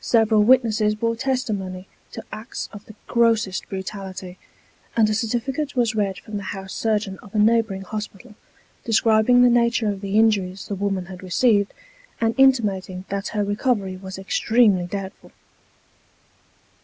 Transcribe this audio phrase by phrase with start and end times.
[0.00, 4.36] Several witnesses bore testimony to acts of the grossest brutality;
[4.96, 8.34] and a certificate was read from the house surgeon of a neighbouring hospital,
[8.84, 11.72] describing the nature of the injuries the woman had received,
[12.20, 15.30] and intimating that her recovery was extremely doubtful.